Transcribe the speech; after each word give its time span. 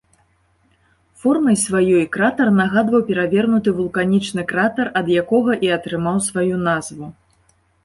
Формай 1.25 1.57
сваёй 1.65 2.05
кратар 2.15 2.47
нагадваў 2.61 3.01
перавернуты 3.11 3.69
вулканічны 3.81 4.41
кратар, 4.55 4.87
ад 5.03 5.07
якога 5.21 5.61
і 5.69 5.73
атрымаў 5.81 6.17
сваю 6.33 6.55
назву. 6.73 7.07